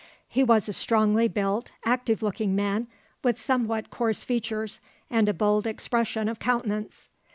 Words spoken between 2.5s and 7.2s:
man, with somewhat coarse features and a bold expression of countenance.